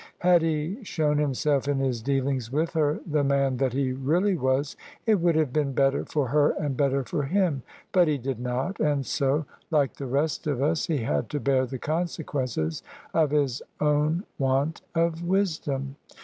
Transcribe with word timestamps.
Had 0.21 0.41
he 0.41 0.79
shown 0.83 1.19
himself 1.19 1.67
in 1.67 1.77
his 1.77 2.01
dealings 2.01 2.51
with 2.51 2.73
her 2.73 2.99
the 3.05 3.23
man 3.23 3.57
that 3.57 3.73
he 3.73 3.91
really 3.91 4.35
was, 4.35 4.75
it 5.05 5.21
would 5.21 5.35
have 5.35 5.53
been 5.53 5.73
better 5.73 6.05
for 6.05 6.29
her 6.29 6.53
and 6.59 6.75
better 6.75 7.03
for 7.03 7.21
him: 7.21 7.61
but 7.91 8.07
he 8.07 8.17
did 8.17 8.39
not: 8.39 8.79
and 8.79 9.05
so— 9.05 9.45
^like 9.71 9.93
the 9.97 10.07
rest 10.07 10.47
of 10.47 10.59
us— 10.59 10.87
he 10.87 11.03
had 11.03 11.29
to 11.29 11.39
bear 11.39 11.67
the 11.67 11.77
consequences 11.77 12.81
of 13.13 13.29
his 13.29 13.61
own 13.79 14.23
want 14.39 14.81
of 14.95 15.21
wisdom. 15.23 15.97